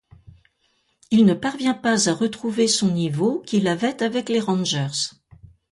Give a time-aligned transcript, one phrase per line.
[1.11, 4.87] Il ne parvient pas à retrouver son niveau qu'il avait avec les Rangers.